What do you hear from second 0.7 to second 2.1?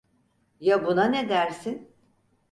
buna ne dersin?